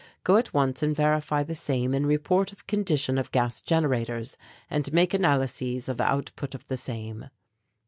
[0.23, 4.35] Go at once and verify the same and report of condition of gas generators
[4.67, 7.29] and make analyses of output of the same.